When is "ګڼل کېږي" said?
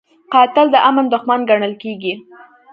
1.49-2.13